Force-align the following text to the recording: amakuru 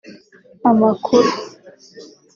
amakuru 0.69 1.33